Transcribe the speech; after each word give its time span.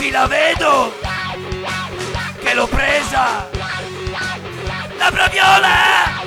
Sì, 0.00 0.08
la 0.08 0.26
vedo 0.26 0.94
che 2.42 2.54
l'ho 2.54 2.66
presa. 2.68 3.50
La 4.96 5.10
braviola! 5.10 6.22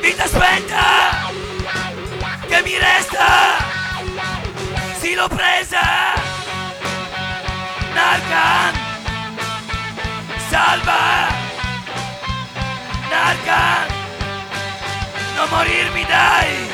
Vita 0.00 0.26
spenta! 0.26 1.30
Che 2.48 2.62
mi 2.64 2.76
resta? 2.76 3.58
Sì, 4.98 5.14
l'ho 5.14 5.28
presa! 5.28 5.80
Narcan! 7.94 8.74
Salva! 10.48 11.28
Narcan! 13.08 13.86
Non 15.36 15.48
morirmi, 15.48 16.04
dai! 16.06 16.68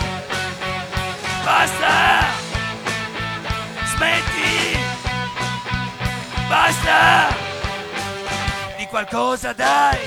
Basta! 1.44 2.24
Smetti! 3.84 4.33
Basta! 6.54 7.34
Di 8.76 8.86
qualcosa, 8.86 9.52
dai! 9.52 9.98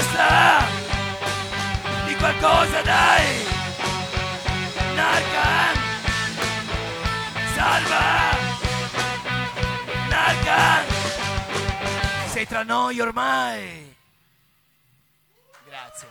Basta! 0.00 0.64
Di 2.06 2.14
qualcosa, 2.16 2.80
dai! 2.80 3.44
Narcan! 4.94 5.76
Salva! 7.52 8.08
Narcan! 10.08 10.84
Sei 12.28 12.46
tra 12.46 12.62
noi 12.62 12.98
ormai! 12.98 13.94
Grazie. 15.66 16.08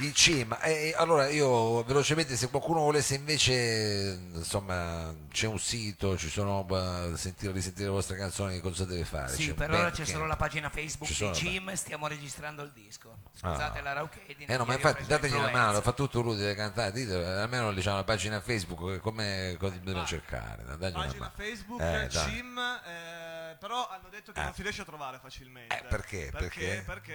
In 0.00 0.14
cima, 0.14 0.60
Eh, 0.62 0.94
allora 0.96 1.28
io 1.28 1.82
velocemente 1.84 2.36
se 2.36 2.48
qualcuno 2.48 2.80
volesse 2.80 3.14
invece, 3.14 4.18
insomma, 4.34 5.14
c'è 5.30 5.46
un 5.46 5.58
sito, 5.58 6.16
ci 6.16 6.28
sono, 6.30 6.66
eh, 6.70 7.16
sentire, 7.16 7.52
risentire 7.52 7.84
le 7.86 7.90
vostre 7.92 8.16
canzoni, 8.16 8.60
cosa 8.60 8.84
deve 8.86 9.04
fare? 9.04 9.28
Sì, 9.28 9.44
C'è 9.44 9.50
un 9.50 9.56
per 9.56 9.70
ora 9.72 9.90
c'è 9.90 10.04
solo 10.06 10.26
la 10.26 10.36
pagina 10.36 10.70
Facebook 10.70 11.10
di 11.10 11.28
Jim, 11.30 11.72
stiamo 11.74 12.06
registrando 12.06 12.62
il 12.62 12.70
disco. 12.72 13.16
Scusate 13.34 13.78
Ah. 13.78 13.82
la 13.82 13.92
rauchedine. 13.92 14.52
Eh 14.52 14.56
no, 14.56 14.64
ma 14.64 14.72
infatti 14.74 15.04
dategli 15.06 15.32
una 15.32 15.42
l'influenza. 15.42 15.66
mano, 15.72 15.80
fa 15.82 15.92
tutto 15.92 16.20
lui 16.22 16.36
deve 16.36 16.54
cantare, 16.54 16.92
dite, 16.92 17.14
almeno 17.24 17.72
diciamo 17.72 17.96
la 17.96 18.04
pagina 18.04 18.40
Facebook, 18.40 18.92
che 18.94 18.98
come 19.00 19.56
cosa 19.58 19.74
dobbiamo 19.76 20.06
cercare, 20.06 20.64
dagli 20.78 20.92
Pagina. 20.94 21.32
Facebook, 21.36 21.80
Eh. 21.80 22.06
Jim, 22.08 22.58
eh, 22.58 23.39
però 23.58 23.88
hanno 23.88 24.08
detto 24.08 24.32
che 24.32 24.40
Eh. 24.40 24.44
non 24.44 24.54
si 24.54 24.62
riesce 24.62 24.82
a 24.82 24.84
trovare 24.84 25.18
facilmente. 25.18 25.76
Eh, 25.78 25.82
perché? 25.84 26.28
Perché? 26.30 26.82
Perché? 26.82 26.82
Perché 26.86 27.12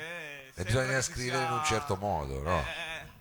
E 0.47 0.51
sembra 0.53 0.63
bisogna 0.81 1.01
scrivere 1.01 1.41
in 1.43 1.47
sia- 1.47 1.55
un 1.55 1.63
certo 1.65 1.95
modo, 1.95 2.41
no? 2.41 2.59
Eh. 2.59 3.13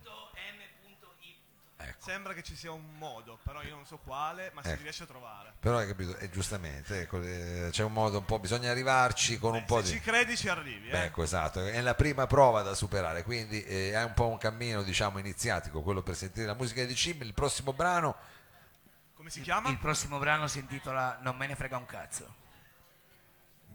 Ecco. 1.76 2.04
Sembra 2.10 2.32
che 2.32 2.42
ci 2.42 2.56
sia 2.56 2.72
un 2.72 2.96
modo, 2.96 3.38
però 3.42 3.60
io 3.62 3.74
non 3.74 3.84
so 3.84 3.98
quale, 3.98 4.50
ma 4.54 4.62
si 4.62 4.70
Ecco. 4.70 4.82
riesce 4.82 5.02
a 5.02 5.06
trovare. 5.06 5.52
Però 5.60 5.76
hai 5.76 5.86
capito, 5.86 6.16
e 6.16 6.30
giustamente, 6.30 7.02
ecco, 7.02 7.20
eh, 7.20 7.68
c'è 7.72 7.82
un 7.82 7.92
modo 7.92 8.18
un 8.18 8.24
po', 8.24 8.38
bisogna 8.38 8.70
arrivarci 8.70 9.38
con 9.38 9.52
un 9.54 9.64
po' 9.66 9.82
Se 9.82 9.82
di... 9.82 9.98
ci 9.98 10.00
credi 10.00 10.34
ci 10.36 10.48
arrivi, 10.48 10.88
eh. 10.88 11.04
Ecco, 11.04 11.22
esatto, 11.22 11.62
è 11.66 11.78
la 11.82 11.94
prima 11.94 12.26
prova 12.26 12.62
da 12.62 12.74
superare, 12.74 13.22
quindi 13.22 13.62
eh, 13.64 13.92
è 13.92 14.02
un 14.02 14.14
po' 14.14 14.28
un 14.28 14.38
cammino, 14.38 14.82
diciamo, 14.82 15.18
iniziatico, 15.18 15.82
quello 15.82 16.02
per 16.02 16.14
sentire 16.16 16.46
la 16.46 16.54
musica 16.54 16.82
di 16.84 16.94
Cim. 16.94 17.20
Il 17.22 17.34
prossimo 17.34 17.74
brano, 17.74 18.16
Come 19.14 19.28
si 19.28 19.42
chiama? 19.42 19.68
Il 19.68 19.78
prossimo 19.78 20.18
brano 20.18 20.46
si 20.48 20.58
intitola 20.60 21.18
Non 21.22 21.36
me 21.36 21.46
ne 21.46 21.54
frega 21.54 21.76
un 21.76 21.86
cazzo. 21.86 22.34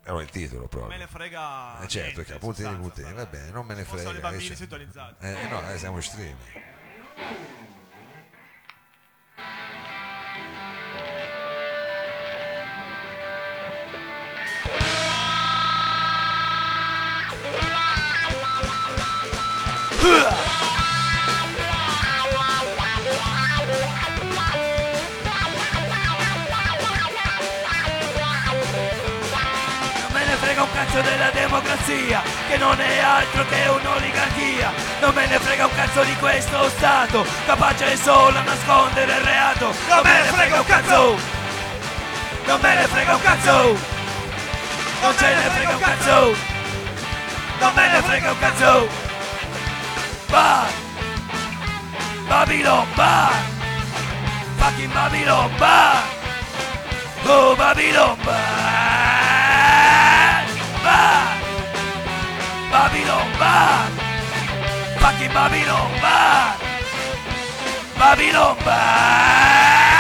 Però 0.02 0.22
il 0.22 0.30
titolo 0.30 0.62
Me 0.62 0.68
proprio. 0.68 0.98
ne 0.98 1.08
frega. 1.08 1.82
Eh, 1.82 1.88
certo, 1.88 2.24
che 2.24 2.34
appunti 2.34 2.62
di 2.62 2.68
però. 2.68 3.14
va 3.14 3.26
bene, 3.26 3.52
non 3.52 3.66
me 3.66 3.76
ne 3.76 3.84
frega. 3.84 4.10
i 4.18 4.22
bambini 4.22 4.56
sintonizzati. 4.56 5.26
Eh, 5.26 5.48
no, 5.50 5.70
eh, 5.70 5.78
siamo 5.78 5.98
in 5.98 6.02
streaming. 6.04 6.38
Non 20.02 20.49
cazzo 30.90 31.02
della 31.02 31.30
democrazia, 31.30 32.22
che 32.48 32.58
non 32.58 32.80
è 32.80 33.00
altro 33.00 33.46
che 33.46 33.68
un'oligarchia. 33.68 34.72
Non 35.02 35.14
me 35.14 35.28
ne 35.28 35.40
frega 35.40 35.66
un 35.68 35.76
cazzo 35.76 36.04
di 36.04 36.16
questo 36.16 36.68
Stato, 36.70 37.26
capace 37.46 37.96
solo 37.96 38.38
a 38.38 38.42
nascondere 38.42 39.14
il 39.14 39.24
reato. 39.24 39.74
Non 39.88 40.02
me 40.04 40.22
ne 40.22 40.28
frega 40.30 40.60
un 40.60 40.66
cazzo! 40.66 41.18
Non 42.46 42.60
me 42.62 42.76
ne 42.76 42.88
frega 42.88 43.16
un 43.16 43.22
cazzo! 43.22 43.78
Non 45.02 45.18
ce 45.18 45.36
ne 45.36 45.50
frega 45.50 45.76
un 45.76 45.80
cazzo! 45.80 46.36
Non 47.60 47.74
me 47.76 47.92
ne 47.92 48.02
frega 48.02 48.32
un 48.32 48.40
cazzo! 48.40 48.88
Bar! 50.28 50.68
Babylon 52.28 52.88
Bar! 52.96 53.34
Fucking 54.58 54.92
Babylon 54.92 55.56
Bar! 55.58 56.02
Oh 57.26 57.56
Babylon 57.56 58.18
Bar! 58.24 58.79
Babylon 62.80 63.28
Bar! 63.38 63.92
Fucking 65.04 65.34
Babylon 65.34 65.92
Bar! 66.00 66.56
Babylon 67.98 68.56
Bar! 68.64 70.00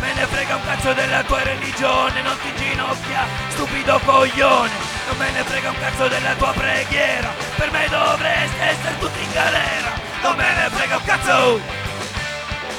Me 0.00 0.14
ne 0.14 0.24
frega 0.24 0.56
un 0.56 0.64
cazzo 0.64 0.94
della 0.94 1.22
tua 1.24 1.42
religione, 1.42 2.22
non 2.22 2.38
ti 2.40 2.54
ginocchia, 2.56 3.26
stupido 3.50 4.00
coglione. 4.02 4.72
Non 5.08 5.18
me 5.18 5.30
ne 5.32 5.42
frega 5.44 5.68
un 5.68 5.78
cazzo 5.78 6.08
della 6.08 6.34
tua 6.36 6.52
preghiera, 6.52 7.28
per 7.54 7.70
me 7.70 7.86
dovreste 7.90 8.62
essere 8.62 8.98
tutti 8.98 9.22
in 9.22 9.32
galera. 9.32 9.87
Non 10.22 10.36
me 10.36 10.44
ne 10.54 10.70
frega 10.70 10.96
un 10.96 11.04
cazzo! 11.04 11.60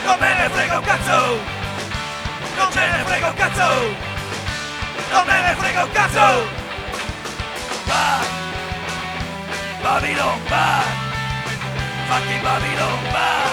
Non 0.06 0.18
me 0.20 0.34
ne 0.34 0.50
frega 0.50 0.78
un 0.78 0.84
cazzo! 0.84 1.40
Non 2.58 2.72
ce 2.72 2.80
ne 2.80 3.04
frega 3.06 3.28
un 3.28 3.34
cazzo! 3.36 3.70
Non 5.12 5.26
me 5.26 5.42
ne 5.42 5.56
frega 5.56 5.84
un 5.84 5.92
cazzo! 5.92 6.48
Bar! 7.88 8.26
Babylon 9.84 10.40
Bar! 10.50 10.84
Fucking 12.10 12.42
Babylon 12.42 13.00
Bar! 13.14 13.50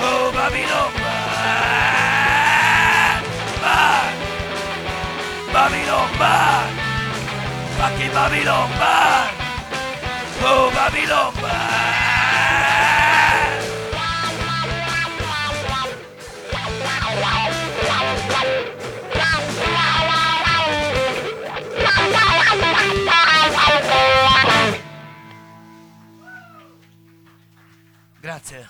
Oh 0.00 0.30
Babylon 0.32 0.92
Bar! 1.02 1.22
Bar! 3.62 4.12
Babylon 5.52 6.10
Bar! 6.18 6.64
Fucking 7.78 8.12
Babylon 8.12 8.70
Bar! 8.78 9.30
Oh 10.42 10.70
Babylon 10.74 11.32
Bar! 11.40 11.85
Grazie. 28.26 28.66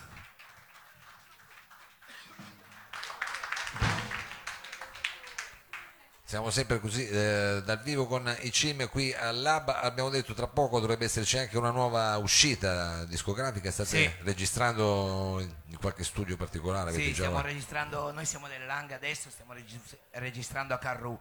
Siamo 6.25 6.51
sempre 6.51 6.79
così 6.79 7.09
eh, 7.09 7.63
dal 7.65 7.81
vivo 7.83 8.07
con 8.07 8.37
i 8.41 8.53
Cim 8.53 8.87
qui 8.91 9.15
al 9.15 9.41
Lab. 9.41 9.71
Abbiamo 9.71 10.11
detto 10.11 10.35
tra 10.35 10.47
poco 10.47 10.79
dovrebbe 10.79 11.07
esserci 11.07 11.39
anche 11.39 11.57
una 11.57 11.71
nuova 11.71 12.19
uscita 12.19 13.07
discografica. 13.07 13.71
State 13.71 13.89
Sì. 13.89 14.13
registrando 14.25 15.41
in 15.41 15.79
qualche 15.79 16.05
studio 16.05 16.37
particolare? 16.37 16.93
Sì, 16.93 17.15
stiamo 17.15 17.41
registrando, 17.41 18.13
noi 18.13 18.27
siamo 18.27 18.49
del 18.49 18.67
Lang 18.67 18.91
adesso, 18.91 19.31
stiamo 19.31 19.55
regis- 19.55 19.97
registrando 20.11 20.75
a 20.75 20.79
Carru, 20.79 21.19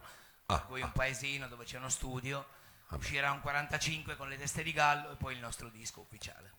Ah, 0.47 0.57
per 0.57 0.65
cui 0.67 0.81
un 0.81 0.91
paesino 0.91 1.47
dove 1.47 1.63
c'è 1.63 1.77
uno 1.77 1.89
studio, 1.89 2.45
Uscirà 2.89 3.31
un 3.31 3.41
45 3.41 4.15
con 4.15 4.29
le 4.29 4.37
teste 4.37 4.61
di 4.61 4.71
gallo 4.71 5.11
e 5.11 5.15
poi 5.15 5.33
il 5.33 5.39
nostro 5.39 5.69
disco 5.69 6.01
ufficiale. 6.01 6.51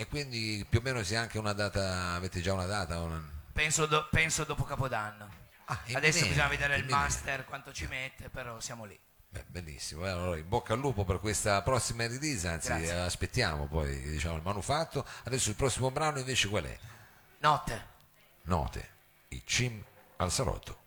E 0.00 0.06
quindi 0.06 0.64
più 0.66 0.78
o 0.78 0.82
meno 0.82 1.02
sia 1.02 1.20
anche 1.20 1.36
una 1.38 1.52
data, 1.52 2.12
avete 2.14 2.40
già 2.40 2.54
una 2.54 2.64
data? 2.64 3.00
o 3.00 3.04
una- 3.04 3.22
Penso, 3.52 3.84
do- 3.84 4.08
penso 4.10 4.44
dopo 4.44 4.64
Capodanno. 4.64 5.28
Ah, 5.66 5.78
Adesso 5.92 6.26
bisogna 6.26 6.48
vedere 6.48 6.76
il 6.76 6.86
master 6.86 7.44
quanto 7.44 7.70
ci 7.70 7.86
mette, 7.86 8.30
però 8.30 8.58
siamo 8.60 8.86
lì. 8.86 8.98
Beh, 9.28 9.44
bellissimo, 9.48 10.06
eh, 10.06 10.08
allora 10.08 10.38
in 10.38 10.48
bocca 10.48 10.72
al 10.72 10.78
lupo 10.78 11.04
per 11.04 11.20
questa 11.20 11.60
prossima 11.60 12.06
release, 12.06 12.48
anzi 12.48 12.68
Grazie. 12.68 12.92
eh, 12.94 13.00
aspettiamo 13.00 13.66
poi 13.66 14.00
diciamo, 14.00 14.36
il 14.36 14.42
manufatto. 14.42 15.06
Adesso 15.24 15.50
il 15.50 15.56
prossimo 15.56 15.90
brano 15.90 16.18
invece 16.18 16.48
qual 16.48 16.64
è? 16.64 16.78
Notte. 17.40 17.86
Note, 18.44 18.88
i 19.28 19.42
Cim 19.44 19.84
al 20.16 20.32
salotto. 20.32 20.78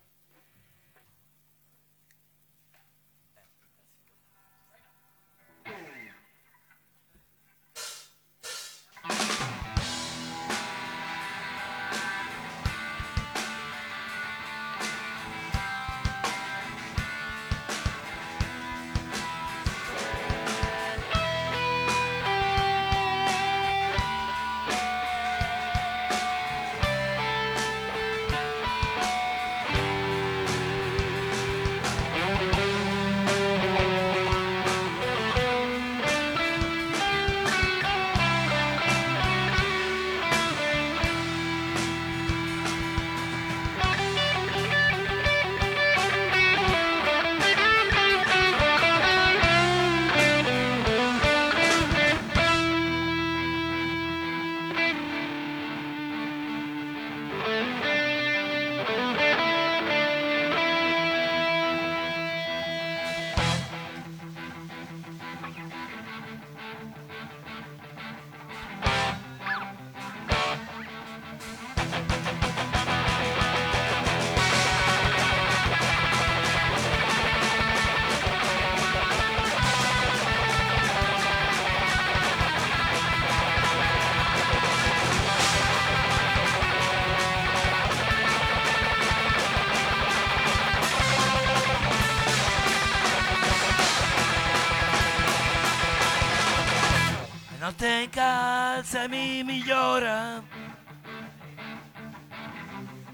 La 97.76 97.86
notte 97.86 98.08
calza 98.10 99.08
mi 99.08 99.42
migliora. 99.42 100.40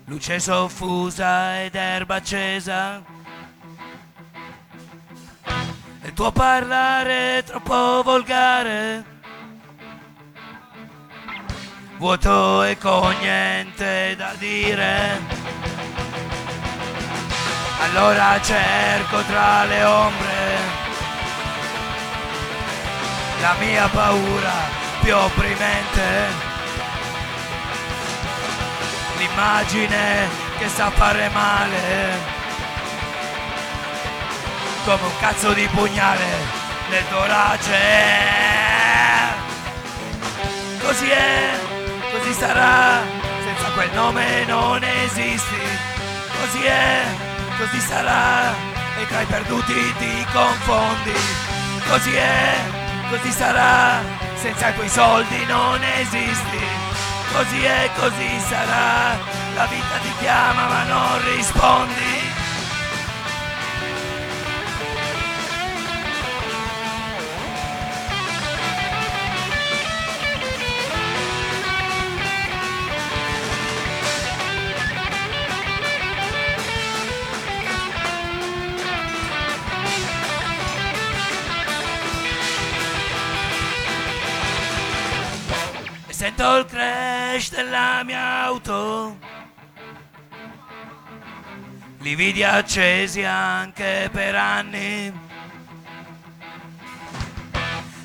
Luce 0.05 0.39
soffusa 0.39 1.63
ed 1.63 1.75
erba 1.75 2.17
accesa. 2.17 3.03
Il 6.03 6.13
tuo 6.13 6.31
parlare 6.31 7.39
è 7.39 7.43
troppo 7.45 8.03
volgare. 8.03 9.05
Vuoto 11.97 12.63
e 12.65 12.77
con 12.77 13.15
niente 13.19 14.15
da 14.17 14.35
dire. 14.39 15.19
Allora 17.81 18.39
cerco 18.43 19.23
tra 19.23 19.65
le 19.65 19.85
ombre 19.85 20.30
la 23.41 23.55
mia 23.59 23.89
paura 23.89 24.53
più 25.03 25.17
opprimente. 25.17 26.49
L'immagine 29.19 30.29
che 30.59 30.69
sa 30.69 30.91
fare 30.91 31.29
male, 31.31 32.39
come 34.85 35.03
un 35.03 35.19
cazzo 35.21 35.53
di 35.53 35.67
pugnale 35.69 36.27
nel 36.91 37.09
torace. 37.09 37.79
Così 40.83 41.09
è, 41.09 41.59
così 42.13 42.33
sarà, 42.33 43.03
senza 43.45 43.71
quel 43.75 43.91
nome 43.93 44.45
non 44.47 44.83
esisti. 44.83 45.89
Così 46.41 46.65
è, 46.65 47.05
così 47.59 47.81
sarà, 47.81 48.53
e 48.99 49.07
tra 49.07 49.21
i 49.21 49.27
perduti 49.27 49.95
ti 49.99 50.27
confondi. 50.33 51.15
Così 51.89 52.15
è, 52.15 52.80
così 53.11 53.33
sarà, 53.33 54.01
senza 54.37 54.73
quei 54.73 54.89
soldi 54.89 55.45
non 55.47 55.83
esisti. 55.99 56.65
Così 57.33 57.65
è, 57.65 57.91
così 57.99 58.41
sarà, 58.49 59.19
la 59.55 59.67
vita 59.67 59.97
ti 60.03 60.13
chiama 60.21 60.67
ma 60.67 60.83
non 60.85 61.35
rispondi. 61.35 62.20
Sento 86.41 86.57
il 86.57 86.65
crash 86.65 87.51
della 87.51 88.03
mia 88.03 88.45
auto. 88.45 89.19
Lividi 91.99 92.43
accesi 92.43 93.23
anche 93.23 94.09
per 94.11 94.35
anni. 94.35 95.13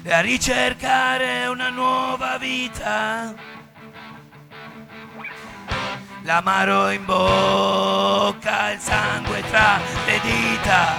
E 0.03 0.13
a 0.13 0.19
ricercare 0.19 1.47
una 1.47 1.69
nuova 1.69 2.37
vita. 2.37 3.33
L'amaro 6.23 6.89
in 6.89 7.05
bocca, 7.05 8.71
il 8.71 8.79
sangue 8.79 9.41
tra 9.49 9.79
le 10.05 10.19
dita. 10.21 10.95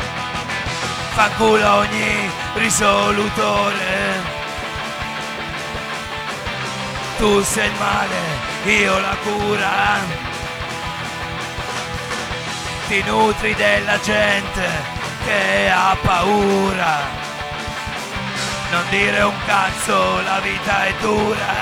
Fanculo 1.11 1.75
ogni 1.75 2.31
risolutore. 2.55 4.36
Tu 7.19 7.43
sei 7.43 7.67
il 7.67 7.75
male, 7.79 8.17
io 8.65 8.99
la 8.99 9.17
cura. 9.23 10.25
Ti 12.89 13.03
nutri 13.05 13.55
della 13.55 13.99
gente 14.01 14.69
che 15.25 15.71
ha 15.71 15.97
paura. 16.03 17.25
Non 18.71 18.83
dire 18.91 19.23
un 19.23 19.35
cazzo, 19.47 20.21
la 20.23 20.41
vita 20.41 20.85
è 20.85 20.95
dura. 21.01 21.55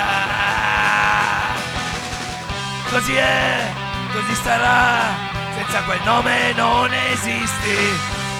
Così 2.91 3.15
è, 3.15 3.73
così 4.13 4.35
starà, 4.35 5.15
senza 5.55 5.83
quel 5.83 6.01
nome 6.05 6.53
non 6.55 6.93
esisti. 7.13 7.99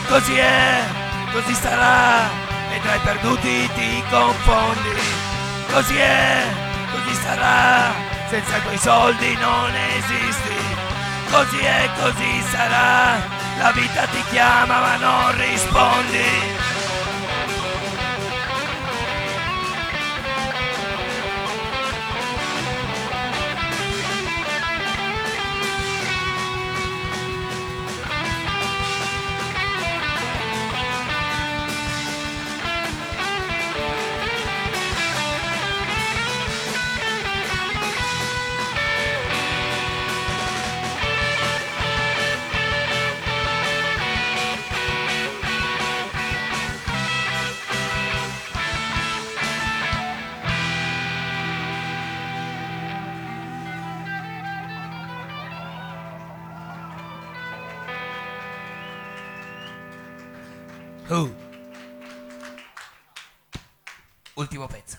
Così 0.09 0.37
è, 0.37 0.83
così 1.33 1.55
sarà, 1.55 2.29
e 2.73 2.81
tra 2.83 2.95
i 2.95 3.01
perduti 3.01 3.71
ti 3.75 4.03
confondi. 4.11 5.01
Così 5.73 5.97
è, 5.97 6.64
sarà, 7.15 7.93
senza 8.29 8.61
quei 8.61 8.79
soldi 8.79 9.37
non 9.37 9.73
esisti. 9.97 10.63
Così 11.31 11.59
è, 11.59 11.91
così 12.01 12.43
sarà, 12.51 13.21
la 13.59 13.73
vita 13.73 14.07
ti 14.07 14.23
chiama 14.31 14.81
ma 14.81 14.97
non 14.97 15.37
rispondi. 15.37 16.64
Ultimo 64.55 64.67
pezzo. 64.67 64.99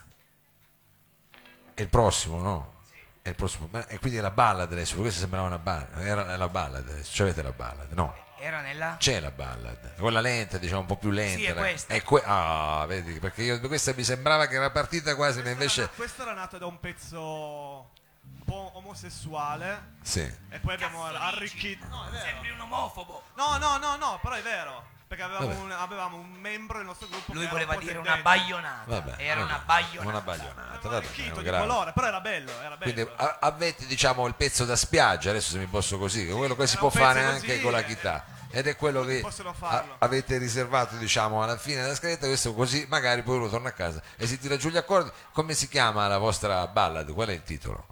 È 1.73 1.81
il 1.81 1.87
prossimo, 1.87 2.39
no? 2.41 2.73
È 3.21 3.29
il 3.29 3.35
prossimo. 3.35 3.69
Ma- 3.71 3.87
E 3.87 3.99
quindi 3.99 4.17
è 4.17 4.21
la 4.21 4.31
ballad 4.31 4.69
adesso, 4.71 4.97
questa 4.97 5.21
sembrava 5.21 5.47
una 5.47 5.59
ballad. 5.59 5.97
Era 5.99 6.35
la 6.35 6.49
ballad 6.49 6.87
adesso. 6.89 7.11
C'è 7.13 7.23
avete 7.23 7.41
la 7.41 7.51
ballad? 7.51 7.91
No. 7.93 8.13
Era 8.37 8.59
nella... 8.59 8.97
C'è 8.99 9.19
la 9.21 9.31
ballad, 9.31 9.95
quella 9.95 10.19
lenta, 10.19 10.57
diciamo 10.57 10.81
un 10.81 10.85
po' 10.87 10.97
più 10.97 11.09
lenta. 11.09 11.37
Sì, 11.39 11.45
è 11.45 11.53
questa. 11.53 11.93
è 11.93 12.03
que- 12.03 12.21
ah, 12.25 12.85
vedi, 12.85 13.17
perché 13.19 13.43
io 13.43 13.59
questa 13.61 13.93
mi 13.95 14.03
sembrava 14.03 14.45
che 14.47 14.55
era 14.55 14.69
partita 14.71 15.15
quasi, 15.15 15.41
ma 15.41 15.49
invece. 15.51 15.89
Questa 15.95 16.23
era 16.23 16.33
nata 16.33 16.57
da 16.57 16.65
un 16.65 16.77
pezzo 16.81 17.91
un 18.21 18.43
po' 18.43 18.71
omosessuale 18.75 19.93
Sì. 20.01 20.19
e 20.49 20.59
poi 20.59 20.73
abbiamo 20.73 21.05
arricchito... 21.05 21.87
No, 21.87 22.07
è 22.07 22.09
vero. 22.11 22.25
Sembri 22.25 22.49
un 22.51 22.59
omofobo. 22.59 23.23
No, 23.35 23.57
no, 23.57 23.77
no, 23.77 23.95
no, 23.95 24.19
però 24.21 24.35
è 24.35 24.41
vero. 24.41 24.85
Perché 25.07 25.23
avevamo 25.23 25.61
un, 25.61 25.71
avevamo 25.71 26.17
un 26.17 26.31
membro 26.31 26.77
del 26.77 26.87
nostro 26.87 27.07
gruppo 27.07 27.31
Lui 27.33 27.41
che 27.47 27.47
era 27.47 27.53
voleva 27.53 27.73
un 27.73 27.77
po' 27.79 27.85
dire 27.85 27.97
una 27.99 28.17
baionata. 28.17 28.83
Vabbè, 28.85 29.15
Era 29.17 29.41
vabbè. 29.41 29.51
una 29.53 29.63
baionata. 29.65 30.09
Una 30.09 30.21
baionata, 30.21 30.61
Aveva 30.61 30.79
vabbè, 30.81 30.95
arricchito 30.95 31.37
di 31.39 31.43
grave. 31.45 31.67
colore, 31.67 31.91
però 31.93 32.07
era 32.07 32.21
bello, 32.21 32.51
era 32.59 32.75
bello. 32.77 32.93
Quindi 32.93 33.11
a- 33.15 33.37
avete 33.41 33.85
diciamo 33.85 34.25
il 34.25 34.33
pezzo 34.33 34.65
da 34.65 34.75
spiaggia, 34.75 35.29
adesso 35.29 35.51
se 35.51 35.57
mi 35.59 35.67
posso 35.67 35.97
così, 35.99 36.25
che 36.25 36.31
quello 36.33 36.55
che 36.55 36.65
si 36.65 36.73
Era 36.77 36.79
può 36.79 36.87
un 36.87 36.93
pezzo 36.93 37.05
fare 37.05 37.23
così, 37.23 37.35
anche 37.51 37.61
con 37.61 37.71
la 37.71 37.79
eh, 37.79 37.85
chitarra. 37.85 38.25
Ed 38.49 38.67
è 38.67 38.75
quello 38.75 39.03
che 39.03 39.19
possono 39.19 39.49
a- 39.49 39.53
farlo. 39.53 39.95
avete 39.99 40.37
riservato 40.37 40.95
diciamo 40.95 41.43
alla 41.43 41.57
fine 41.57 41.81
della 41.81 41.93
scaletta, 41.95 42.25
questo 42.25 42.53
così 42.55 42.85
magari 42.89 43.21
poi 43.21 43.35
uno 43.37 43.49
torna 43.49 43.69
a 43.69 43.73
casa 43.73 44.01
e 44.15 44.25
si 44.25 44.39
tira 44.39 44.57
giù 44.57 44.69
gli 44.69 44.77
accordi. 44.77 45.11
Come 45.33 45.53
si 45.53 45.67
chiama 45.67 46.07
la 46.07 46.17
vostra 46.17 46.65
ballad? 46.67 47.11
Qual 47.13 47.27
è 47.27 47.33
il 47.33 47.43
titolo? 47.43 47.85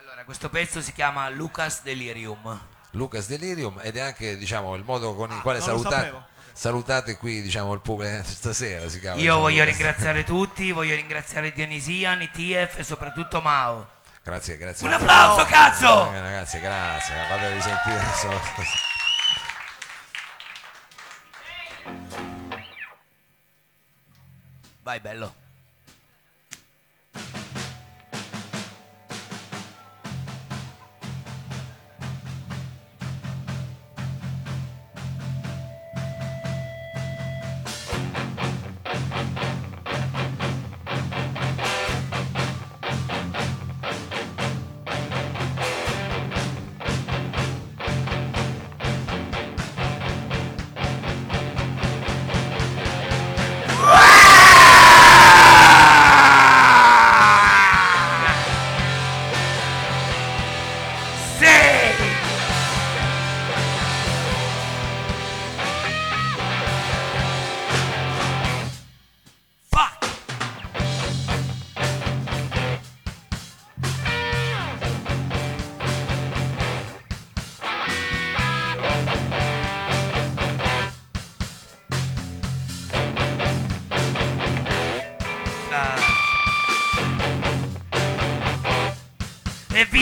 Allora, 0.00 0.24
questo 0.24 0.50
pezzo 0.50 0.82
si 0.82 0.92
chiama 0.92 1.28
Lucas 1.30 1.82
Delirium. 1.82 2.60
Lucas 2.94 3.26
Delirium 3.26 3.78
ed 3.80 3.96
è 3.96 4.00
anche 4.00 4.36
diciamo 4.36 4.74
il 4.74 4.84
modo 4.84 5.14
con 5.14 5.30
il 5.30 5.40
quale 5.40 5.60
non 5.60 5.68
lo 5.68 5.74
salutate, 5.78 6.04
sapevo. 6.08 6.26
Salutate 6.52 7.16
qui 7.16 7.42
diciamo 7.42 7.72
il 7.72 7.80
pubblico 7.80 8.22
stasera 8.24 8.88
si 8.88 9.00
chiama, 9.00 9.16
Io 9.16 9.22
diciamo, 9.22 9.40
voglio 9.40 9.64
Lucas. 9.64 9.76
ringraziare 9.78 10.24
tutti, 10.24 10.72
voglio 10.72 10.94
ringraziare 10.94 11.52
Dionisia, 11.52 12.14
Nitiev 12.14 12.70
e 12.76 12.82
soprattutto 12.84 13.40
Mao. 13.40 13.88
Grazie, 14.22 14.56
grazie. 14.56 14.86
Un 14.86 14.92
applauso, 14.92 15.44
cazzo! 15.46 16.12
Eh, 16.12 16.20
ragazzi, 16.20 16.60
grazie. 16.60 17.14
Fate 17.28 17.52
risentire 17.54 17.98
adesso. 17.98 18.30
Vai, 24.82 25.00
bello. 25.00 25.41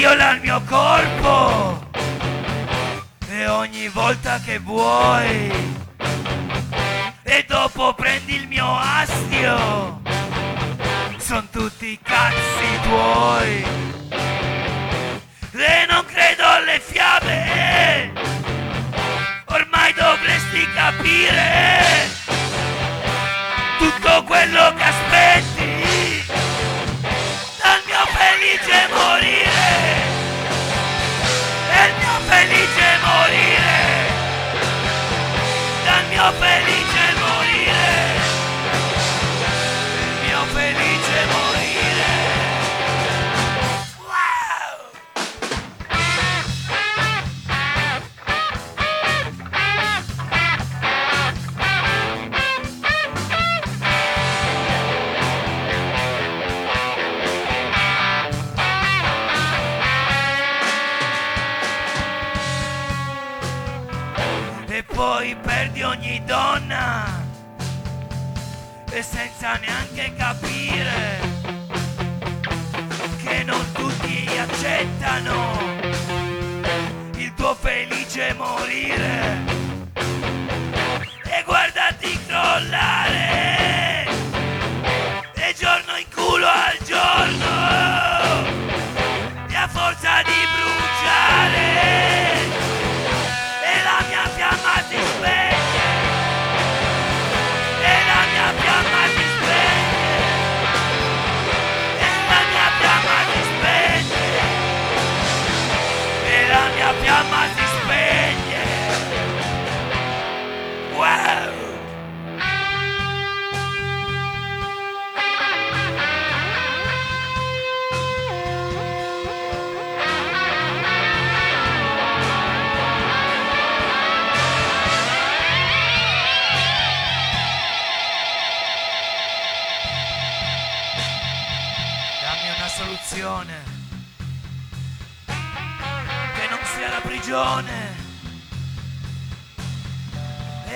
Viola 0.00 0.30
il 0.30 0.40
mio 0.40 0.62
corpo. 0.66 1.88
E 3.28 3.46
ogni 3.48 3.86
volta 3.88 4.40
che 4.42 4.58
vuoi. 4.58 5.52
E 7.22 7.44
dopo 7.46 7.92
prendi 7.92 8.34
il 8.36 8.48
mio 8.48 8.66
astio. 8.78 10.00
Sono 11.18 11.46
tutti 11.50 11.98
cazzi 12.02 12.80
tuoi. 12.82 13.64
E 15.52 15.86
non 15.86 16.04
credo 16.06 16.44
alle 16.46 16.80
fiabe 16.80 18.29
senza 70.00 70.38
neanche 70.40 70.59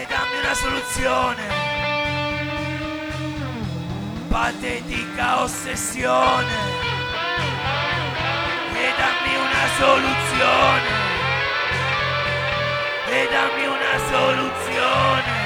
E 0.04 0.06
dammi 0.06 0.38
una 0.38 0.54
soluzione. 0.54 1.42
Patetica 4.28 5.42
ossessione. 5.42 6.56
E 8.74 8.92
dammi 8.98 9.34
una 9.34 9.66
soluzione. 9.78 10.92
E 13.08 13.28
dammi 13.32 13.66
una 13.66 13.98
soluzione. 14.10 15.42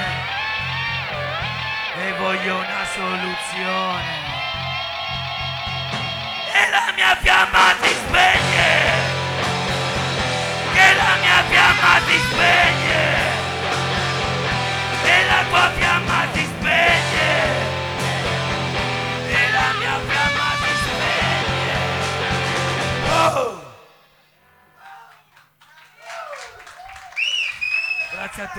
e 2.01 2.13
voglio 2.17 2.55
una 2.57 2.85
soluzione. 2.93 4.27
E 6.51 6.69
la 6.69 6.91
mia 6.95 7.15
fiamma 7.21 7.73
ti 7.81 7.89
spegne, 7.89 8.67
che 10.73 10.93
la 10.95 11.15
mia 11.21 11.43
fiamma 11.47 11.99
ti 12.05 12.17
spegne, 12.17 13.28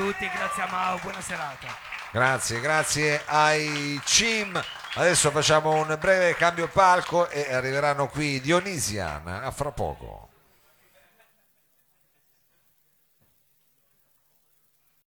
tutti, 0.01 0.31
grazie 0.35 0.63
a 0.63 0.69
Mau, 0.71 0.99
buona 1.01 1.21
serata. 1.21 1.67
Grazie, 2.11 2.61
grazie 2.61 3.23
ai 3.27 4.01
CIM. 4.03 4.59
Adesso 4.95 5.31
facciamo 5.31 5.73
un 5.73 5.95
breve 6.01 6.35
cambio 6.35 6.69
palco 6.69 7.29
e 7.29 7.53
arriveranno 7.53 8.09
qui 8.09 8.41
Dionisian 8.41 9.27
a 9.27 9.51
fra 9.51 9.73
poco. 9.73 10.30